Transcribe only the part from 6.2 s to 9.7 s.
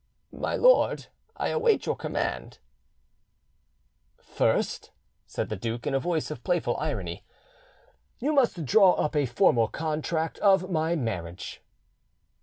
of playful irony, "you must draw up a formal